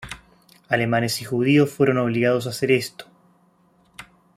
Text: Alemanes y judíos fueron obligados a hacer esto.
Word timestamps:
Alemanes 0.67 1.21
y 1.21 1.25
judíos 1.25 1.69
fueron 1.69 1.99
obligados 1.99 2.47
a 2.47 2.49
hacer 2.49 2.71
esto. 2.71 3.05